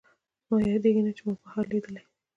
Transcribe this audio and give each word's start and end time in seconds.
زما 0.45 0.57
یادېږي 0.73 1.01
نه، 1.05 1.11
چې 1.17 1.21
ما 1.25 1.33
بهار 1.41 1.65
لیدلی 1.71 2.01